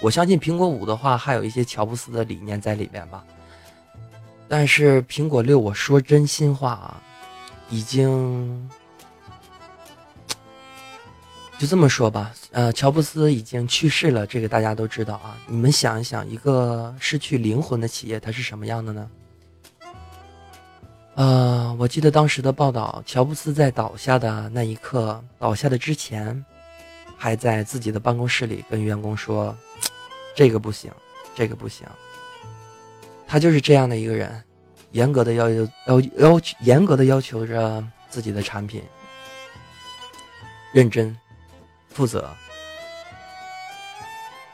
[0.00, 3.24] 我相信苹果五的话，还有一些乔布斯的理念在里面吧。
[4.46, 7.02] 但是苹果六，我说真心话啊，
[7.68, 8.70] 已经
[11.58, 12.32] 就这么说吧。
[12.52, 15.36] 呃，乔布斯已经去世了，这个大家都知道啊。
[15.48, 19.10] 你们想一想，一个失去灵魂的企业，它是什么样的呢？
[21.18, 26.44] 呃，我记得当时的报道，乔布斯在倒下的那一刻，倒下的之前，
[27.16, 29.52] 还在自己的办公室里跟员工说
[30.32, 30.92] ：“这个不行，
[31.34, 31.84] 这个不行。”
[33.26, 34.40] 他就是这样的一个人，
[34.92, 38.80] 严格的要求要要求严格的要求着自己的产品，
[40.72, 41.18] 认真、
[41.88, 42.30] 负责。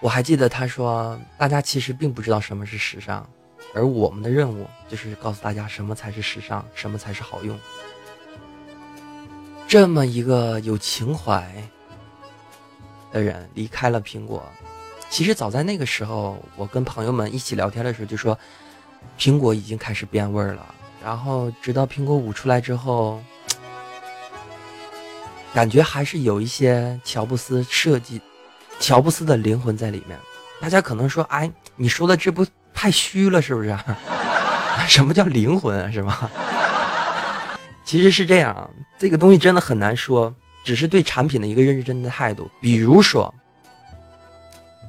[0.01, 3.29] 我还记得他说：“大家其实并不知道什么是时尚，
[3.75, 7.59] 而我们的任务就是告诉大家什么才是时尚，什么才是好用。”
[9.67, 11.53] 这么一个有情怀
[13.13, 14.43] 的人离开了苹果。
[15.11, 18.39] 其实早在那个时候，我跟朋友们一起聊天的时候就说。
[19.19, 23.23] 苹果已经开始变味儿了，然后直到苹果五出来之后，
[25.53, 28.19] 感觉还是有一些乔布斯设计、
[28.81, 30.19] 乔布斯的灵魂在里面。
[30.59, 33.75] 大家可能说：“哎，你说的这不太虚了，是不是？
[34.89, 35.91] 什么叫灵魂啊？
[35.91, 36.31] 是吗？”
[37.87, 40.35] 其实是这样，这个东西真的很难说，
[40.65, 42.51] 只是对产品的一个认真的态度。
[42.61, 43.33] 比如说。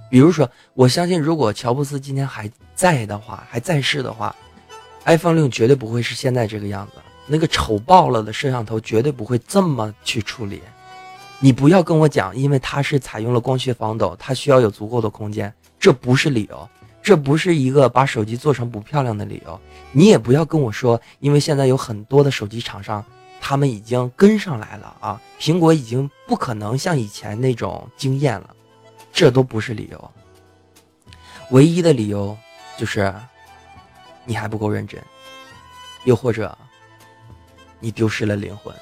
[0.08, 4.34] 比如说，我相信如果乔布斯今天还在的话，还在世的话
[5.06, 6.93] ，iPhone 六绝对不会是现在这个样子。
[7.26, 10.62] 那个丑爆了的摄像头绝对不会这么去处理。
[11.39, 16.69] 你不要跟我讲，因为它是采用了光学防抖，它需要有足够的空间，这不是理由，
[17.06, 19.62] 这不是一个把手机做成不漂亮的理由。
[19.91, 23.06] 你也不要跟我说，因为现在有很多的手机厂商，
[23.39, 28.50] 他们已经跟上来了啊，苹果已经不可能像以前那种惊艳了。
[29.13, 30.12] 这都不是理由，
[31.52, 32.36] 唯一的理由
[32.76, 33.13] 就是
[34.26, 35.00] 你还不够认真，
[36.06, 36.58] 又或者
[37.80, 38.74] 你丢失了灵魂。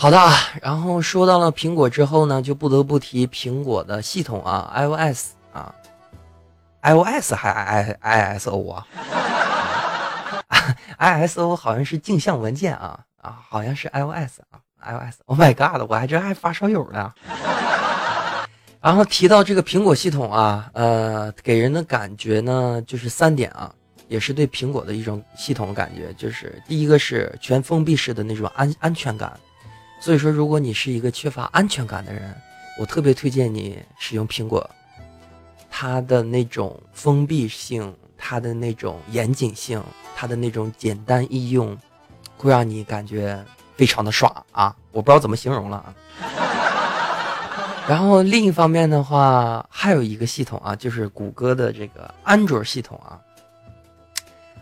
[0.00, 0.18] 好的，
[0.62, 5.74] 然后说到了苹果之后呢，就不得不提苹果的系统啊，iOS 啊
[6.82, 8.86] ，iOS 还 i i s o 啊，
[10.96, 14.56] i s o 好像是镜像文件啊啊，好像是 iOS 啊。
[14.82, 17.12] iOS，Oh my God，我还这还发烧友呢。
[18.80, 23.70] 然后提到这个苹果系统啊，呃，给人的感觉呢就是三点啊，
[24.08, 29.38] 也是对苹果的一种系统感觉，就是第一个是全封闭式的那种安安全感。
[30.00, 32.34] 所以说，如果你是一个缺乏安全感的人，
[32.78, 34.68] 我特别推荐你使用苹果，
[35.70, 39.82] 它的那种封闭性，它的那种严谨性，
[40.16, 41.76] 它的那种简单易用，
[42.36, 43.44] 会让你感觉。
[43.76, 44.76] 非常的爽啊！
[44.92, 45.94] 我不知道怎么形容了啊。
[47.88, 53.18] 然后另一方面的话，还有一个系统啊，就是谷歌的这个安卓系统啊。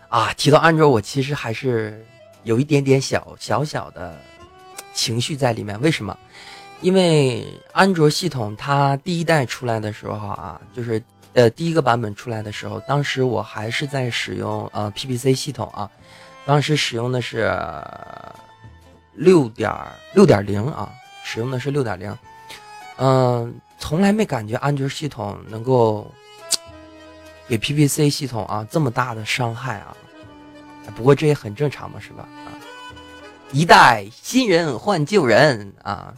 [0.07, 2.01] 啊，提到安卓，我其实还是
[2.43, 4.17] 有一点点小小小的
[4.93, 5.79] 情绪在里面。
[5.81, 6.17] 为什么？
[6.81, 11.01] 因为安卓系统它第一代出来的时候啊，就是
[11.33, 15.89] 呃第一个版本出来的时候，当时我还是在使用呃 PPC 系统啊，
[16.45, 17.51] 当时使用的是。
[19.15, 19.69] 六点
[20.13, 20.89] 六点零啊，
[21.25, 22.17] 使用的是六点零，
[22.99, 26.09] 嗯，从来没感觉安卓系统能够
[27.45, 29.93] 给 PPC 系统啊这么大的伤害啊。
[30.95, 32.25] 不过这也很正常嘛，是吧？
[32.45, 32.55] 啊，
[33.51, 36.13] 一代新人换旧人啊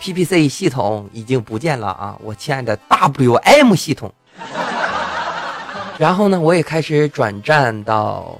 [0.00, 4.12] ，PPC 系统已经不见了啊，我亲爱的 WM 系统。
[5.96, 8.36] 然后呢，我也开始转战到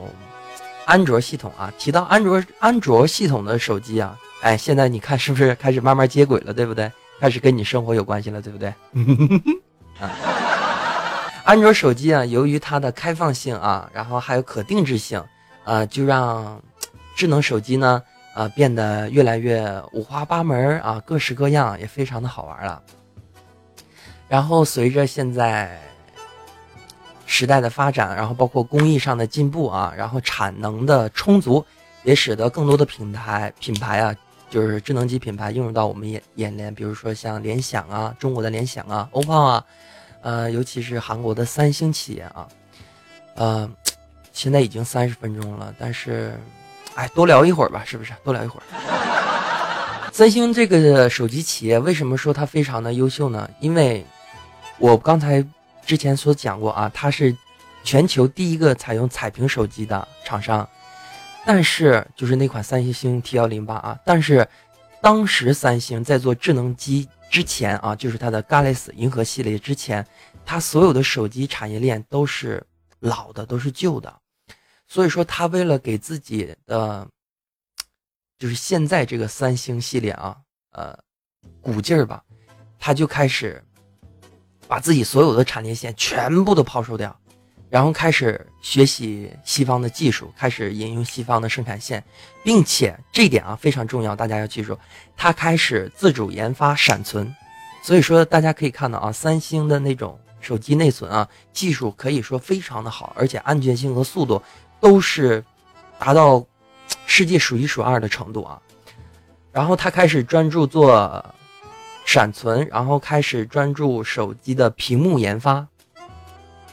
[0.85, 1.73] 安卓系统啊。
[1.79, 6.93] 提到安卓安卓系统的手机啊，哎，现在你看是不是开始慢慢接轨了，对不对？
[7.21, 8.69] 开始跟你生活有关系了，对不对？
[9.99, 10.09] 啊，
[11.45, 15.23] 安卓手机啊，由于它的开放性啊，然后还有可定制性
[15.65, 16.61] 啊，就让
[17.17, 18.03] 智能手机呢。
[18.33, 22.81] 啊，变得越来越五花八门啊，各式各样，也非常的好玩了。
[24.29, 25.77] 然后随着现在
[27.27, 31.65] 时代的发展，然后包括工艺上的进步啊，然后产能的充足，
[32.05, 34.15] 也使得更多的品牌品牌啊，
[34.49, 36.73] 就是智能机品牌映入到我们眼眼帘。
[36.73, 39.65] 比如说像联想啊，中国的联想啊，OPPO 啊，
[40.23, 42.47] 呃，尤其是韩国的三星企业啊，
[43.35, 43.69] 呃，
[44.33, 46.39] 现在已经三十分钟了，但是。
[46.95, 48.13] 哎，多聊一会儿吧，是不是？
[48.25, 48.65] 多聊一会儿。
[50.13, 53.49] 三星这个手机企业为什么说它非常的优秀呢？
[53.61, 54.05] 因为，
[54.79, 55.45] 我刚才
[55.87, 57.35] 之前所讲过啊，它是
[57.85, 60.69] 全球第一个采用彩屏手机的厂商。
[61.47, 64.47] 但是，就是那款三星 T 幺零八啊，但是
[65.01, 70.07] 当时三星在做智能机之前啊，就是它的 Galaxy 银河系列之前，
[70.45, 72.63] 它所有的手机产业链都是
[72.99, 74.13] 老的，都是旧的。
[74.93, 77.07] 所以说，他为了给自己的，
[78.41, 80.37] 就是现在这个三星系列啊，
[80.73, 80.99] 呃，
[81.63, 82.21] 鼓劲儿吧，
[82.77, 83.63] 他就开始
[84.67, 87.17] 把自己所有的产业线全部都抛售掉，
[87.69, 92.03] 然后开始学习西方的技术，开始引用西方的生产线，
[92.43, 94.77] 并且这点啊非常重要，大家要记住，
[95.17, 97.33] 他开始自主研发闪存。
[97.85, 104.43] 所以说，大家可以看到啊，三星的那种手机内存啊，技术可以说非常的好，而且安全性和速度。
[104.81, 105.45] 都是
[105.99, 106.45] 达到
[107.07, 108.61] 世界数一数二的程度啊，
[109.53, 111.25] 然后他开始专注做
[112.05, 115.67] 闪存，然后开始专注手机的屏幕研发。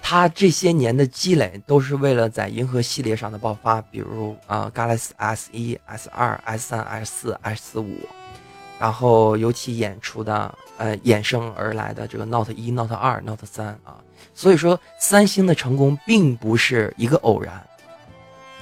[0.01, 7.99] 他这些年的积累都是为了在银河系列上的爆发，比如啊，Galaxy S 一、S 二、S 三、S 四、S 五，
[8.79, 13.99] 然后尤其演出的呃衍生而来的这个 Note 一、Note 二、Note 三啊，
[14.33, 17.61] 所以说三星的成功并不是一个偶然。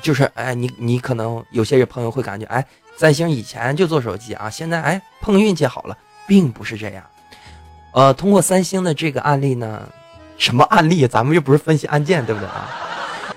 [0.05, 2.63] 就是哎，你你可能有些人朋友会感觉哎，
[2.95, 7.03] 三星以前就做手机啊，现在哎碰运气好了，并不是这样。
[7.91, 9.81] 呃，通过三星的这个案例呢，
[10.37, 11.07] 什么案例？
[11.07, 12.69] 咱们又不是分析案件，对不对啊？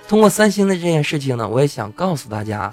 [0.07, 2.71] 通过三星的这件事情呢，我也想告诉大家，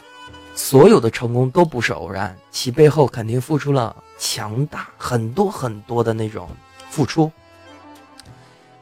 [0.56, 6.50] 所有的成功都不是偶然，其背后肯定付出了强大很多很多的那种
[6.90, 7.32] 付出，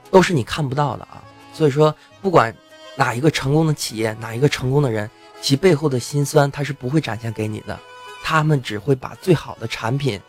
[0.10, 1.22] 都是你看不到的啊。
[1.54, 2.52] 所以说，不管。
[2.96, 5.10] 哪一个成功的企业，哪一个成功的人，
[5.42, 7.78] 其背后的辛酸他是不会展现给你的，
[8.24, 10.20] 他们只会把最好的产品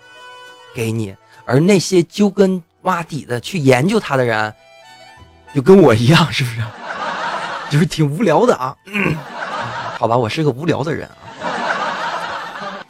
[0.75, 4.55] 给你，而那些揪根挖底的去研究他的人，
[5.55, 6.63] 就跟我一样，是不是？
[7.71, 8.77] 就是挺无聊的啊。
[9.99, 11.17] 好吧，我是个无聊的人啊。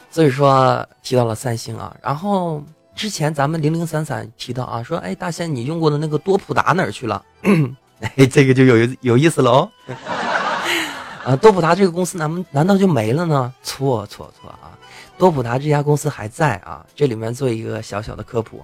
[0.09, 2.63] 所以说提到了三星啊，然后
[2.95, 7.21] 之前咱们零零散散提到啊，说哎大仙你用过的那个多普达哪儿去了？
[8.17, 9.71] 哎，这个就有有意思了哦。
[11.25, 13.51] 啊，多普达这个公司难难道就没了呢？
[13.63, 14.77] 错错错啊！
[15.17, 16.85] 多普达这家公司还在啊。
[16.95, 18.63] 这里面做一个小小的科普，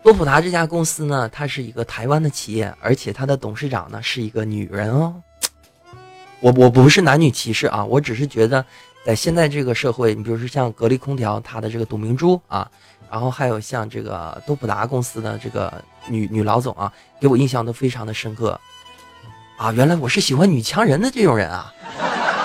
[0.00, 5.14] 多普达这家公司呢，它是一个台湾的企业，而且它的董事长呢是一个女人哦。
[6.38, 8.64] 我我不是男女歧视啊，我只是觉得
[9.04, 12.70] 在现在这个社会，你比如说像格力空调，它的这个董明珠啊。
[13.10, 15.72] 然后还有像这个多普达公司的这个
[16.06, 18.58] 女女老总啊，给我印象都非常的深刻，
[19.56, 21.72] 啊，原来我是喜欢女强人的这种人啊，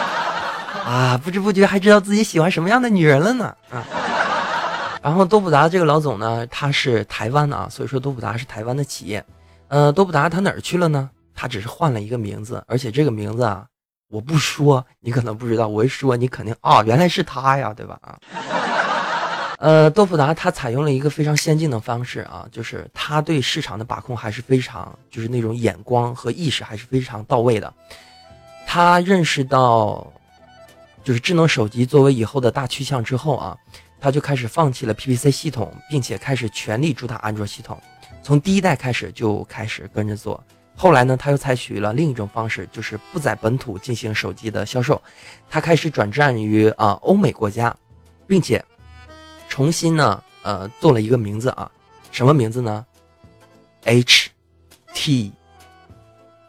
[0.85, 3.83] 啊，不知不觉还知道自己喜欢什么样的女人了呢，啊，
[5.01, 9.23] 然后多普达这个老总呢，他是台湾的啊，所以说多普达是台湾的企业，
[9.67, 11.09] 呃，多普达他哪儿去了呢？
[11.35, 13.65] 他只是换了一个名字，而且这个名字啊，
[14.09, 17.97] 我不说你可能不知道，我一说你肯定啊，原来是他呀，对吧？
[18.01, 18.17] 啊。
[19.63, 27.73] 呃，多普达它采用了一个非常先进的方式啊，就是它对市场的把控还是非常，就是那种眼光和意识还是非常到位的。
[28.67, 30.05] 他认识到，
[31.01, 33.57] 就是智能手机作为以后的大趋向之后啊，
[34.01, 37.81] 他就开始放弃了 PPC 系统，并且开始全力主打安卓系统。
[38.21, 40.43] 从第一代开始就开始跟着做。
[40.75, 45.01] 后来呢，他又采取了另一种方式，就是不在本土进行手机的销售，
[45.49, 47.73] 他开始转战于啊欧美国家，
[48.27, 48.61] 并且。
[49.53, 51.69] 重新呢，呃，做了一个名字啊，
[52.11, 52.83] 什么名字呢
[53.83, 54.31] ？H
[54.95, 55.31] T，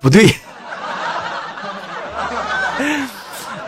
[0.00, 0.24] 不对，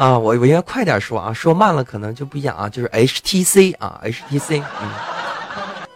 [0.01, 4.91] 啊，我我应该快点说啊，说慢了可能就不一样啊，就是 HTC 啊，HTC，嗯，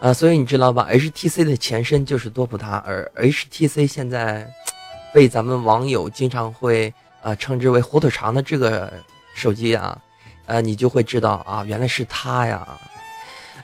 [0.01, 4.47] 啊，所以你知道吧？HTC 的前身就是多普达，而 HTC 现在
[5.11, 8.93] 被咱们网友经常会啊称之为火腿肠的这个
[9.33, 9.97] 手机啊，
[10.45, 12.67] 呃，你就会知道啊，原来是它呀。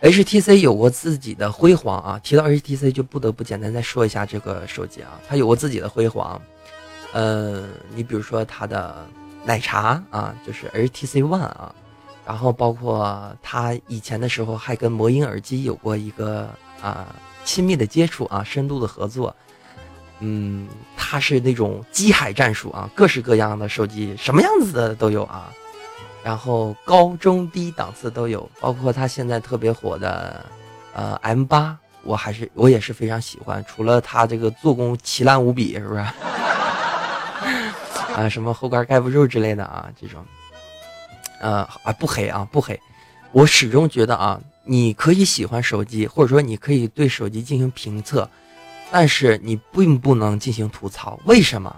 [0.02, 6.42] HTC 有过自己的辉煌啊，提到 HTC 就不得不简单再说一下这个手机啊，它有过自己的辉煌，
[7.14, 9.06] 呃，你比如说它的。
[9.46, 11.74] 奶茶啊，就是 HTC One 啊，
[12.26, 16.50] 然后包括它以前的时候还跟魔音耳机有过一个
[16.82, 19.34] 啊亲密的接触啊，深度的合作。
[20.20, 20.68] 嗯，
[20.98, 25.50] 它是那种机海战术啊，各式各样的手机，什么样子的都有啊。
[26.28, 30.46] 然后高中低档次都有，包括他现在特别火的
[30.94, 36.02] 呃 M 八，我还是我也是非常喜欢，除了它这个做工奇烂无比，是不是？
[38.14, 40.22] 啊，什么后盖盖不住之类的啊，这种，
[41.40, 42.78] 呃啊不黑啊不黑，
[43.32, 48.30] 我始终觉得啊，你可以喜欢手机，或者说你可以对手机进行评测，
[48.92, 51.18] 但是你并不能进行吐槽。
[51.24, 51.74] 为什么？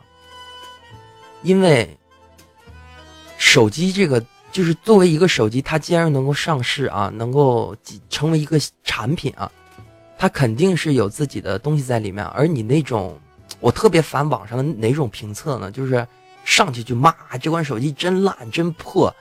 [1.44, 1.96] 因为
[3.38, 7.76] 手机这个就是作为一个手机，它既然能够上市啊，能够
[8.10, 9.52] 成为一个产品啊，
[10.18, 12.26] 它肯定是有自己的东西在里面。
[12.26, 13.20] 而你那种，
[13.60, 15.72] 我特别烦网上的哪种评测呢？
[15.72, 16.08] 就是。
[16.46, 19.14] 上去就骂这款手机真烂真破，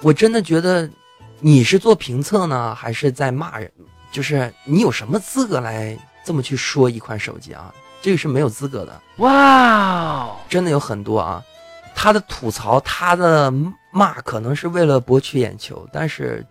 [0.00, 0.88] 我真的觉得
[1.40, 3.70] 你是做评测呢，还是在骂人？
[4.10, 7.74] 就是你有什么资格来这么去说一款手机啊？
[8.00, 9.02] 这个是没有资格的。
[9.16, 11.42] 哇，真的有很多啊，
[11.94, 13.52] 他的吐槽，他的
[13.92, 16.44] 骂，可能是为了博取眼球，但是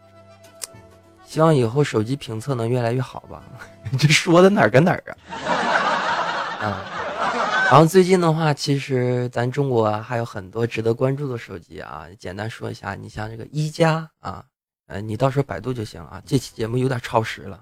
[1.25, 3.43] 希望以后手机评测能越来越好吧。
[3.99, 5.03] 这说的哪儿跟哪儿
[6.61, 6.65] 啊？
[6.65, 6.85] 啊。
[7.71, 12.05] 然后最近的话，其实咱中国还有很多值得关注的手机啊。
[12.19, 14.43] 简单说一下，你像这个一加啊，
[14.87, 16.21] 呃，你到时候百度就行啊。
[16.25, 17.59] 这期节目有点超时了。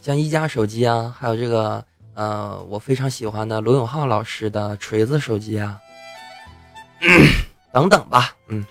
[0.00, 5.78] 像一加手机啊，还有这个呃，我非常喜欢的罗永浩老师的锤子手机啊，
[7.72, 8.34] 等等吧。
[8.48, 8.64] 嗯，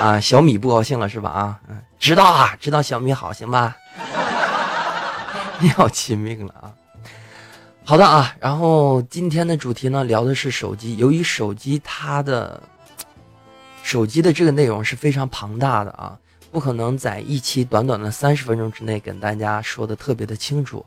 [0.00, 1.30] 啊，小米不高兴了是吧？
[1.30, 3.76] 啊，嗯，知道啊，知道小米好，行吧？
[5.60, 6.72] 你好亲命了啊。
[7.84, 10.96] 好的啊，然后今天的主题呢，聊的是手机。
[10.98, 12.62] 由于手机它的
[13.82, 16.16] 手机的这个内容是非常庞大的啊，
[16.52, 20.84] 不可能在一期短短的三十分钟之内跟大家说的特别的清楚。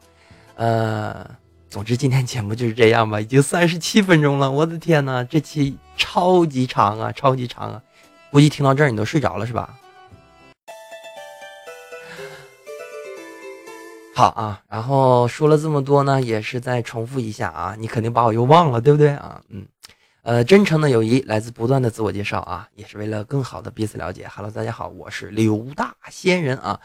[0.55, 1.27] 呃，
[1.71, 7.81] 总之今天节目就是这样吧，已经三十七分钟了，我的天呐，这期超级长啊，超级长啊，
[8.29, 9.79] 估计听到这儿你都睡着了是吧？
[14.13, 19.41] 好啊，然后说了这么多呢，也是再重复一下啊，你肯定把我又忘了，对不对啊？
[19.47, 19.65] 嗯，
[20.23, 24.27] 呃，真诚的友谊来自不断的自我介绍啊，也是为了更好的彼此了解。
[24.27, 26.77] Hello，大家好，我是刘大仙人啊。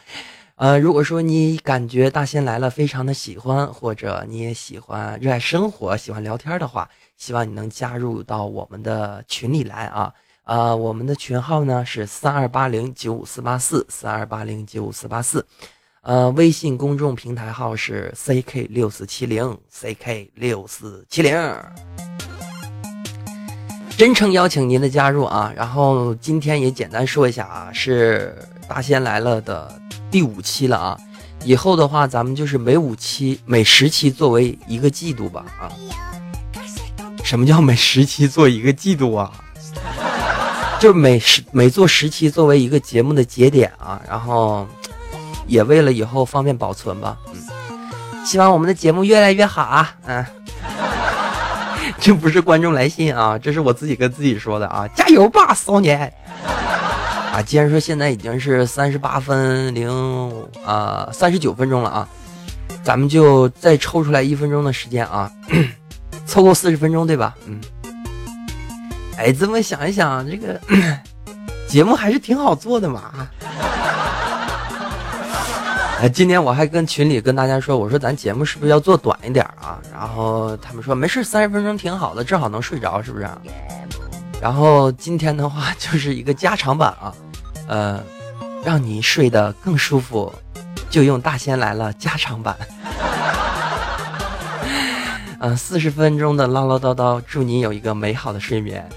[0.57, 6.89] 呃，如果说你感觉大仙来了非常的喜欢，或者你也喜欢热爱生活、喜欢聊天的话，
[7.19, 10.11] 希望你能加入到我们的群里来啊。
[10.45, 15.45] 啊，我们的群号呢是三二八零九五四八四三二八零九五四八四。
[16.01, 21.37] 呃，微信公众平台号是 ck 六四七零 ck 六四七零，
[23.99, 25.53] 真诚邀请您的加入啊！
[25.55, 28.35] 然后今天也简单说一下啊，是
[28.67, 30.97] 大仙来了的第五期了啊！
[31.45, 35.71] 以后的话，咱们就是每五期、每十期作为一个季度吧啊！
[37.25, 39.33] 什么叫每十期做一个季度啊？
[40.81, 44.67] 就每十每做十期作为一个节目的节点啊，然后。
[45.49, 50.27] 也为了以后方便保存吧，嗯，希望我们的节目越来越好啊，嗯，
[52.01, 56.13] 这不是观众来信啊，这是我自己跟自己说的啊，加油吧，骚年！
[57.37, 59.91] 啊，既然说现在已经是三十八分零
[60.65, 62.09] 啊三十九分钟了啊，
[62.83, 65.31] 咱们就再抽出来一分钟的时间啊，
[66.25, 67.37] 凑够四十分钟对吧？
[67.45, 67.61] 嗯，
[69.19, 70.59] 哎，这么想一想，这个
[71.69, 73.29] 节目还是挺好做的嘛。
[76.01, 79.79] 哎，今天我还跟群里跟大家说，我说咱节目是不是要做短一点啊？
[79.93, 83.29] 然后他们说没事，三十分钟挺好的，正好能睡着，是不是？
[84.41, 87.13] 然后今天的话就是一个加长版啊，
[87.67, 88.03] 呃，
[88.65, 90.33] 让你睡得更舒服，
[90.89, 92.57] 就用大仙来了加长版。
[95.41, 98.89] 嗯， 四十分钟的唠唠叨叨，祝你有一个美好的睡眠。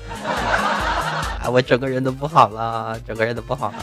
[1.44, 3.76] 哎， 我整个人都不好了，整个人都不好了。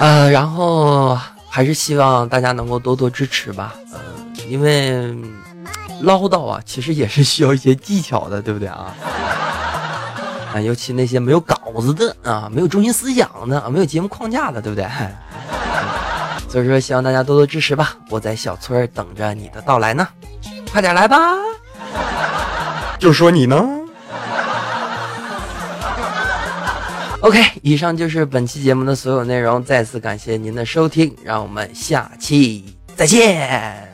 [0.00, 1.16] 呃，然后
[1.48, 4.00] 还是希望大家能够多多支持吧，呃，
[4.48, 5.14] 因为
[6.00, 8.92] 唠叨啊，其实也是需要一些技巧的，对不对啊？
[10.52, 14.86] 啊，尤其那些没有稿子的啊，没有中心思想的，没有节目框架的，对不对？
[16.48, 20.06] 所以说，希望大家多多支持吧，我在小村等着你的到来呢，
[20.70, 21.16] 快点来吧。
[22.98, 23.56] 就说你呢。
[27.22, 33.91] OK，以上就是本期节目的所有内容，再次感谢您的收听，让我们下期再见。